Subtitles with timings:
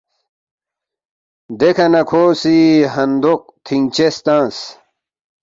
[1.59, 2.55] “دیکھہ نہ کھو سی
[2.95, 4.57] ہندوق تِھنگچس تِھنگس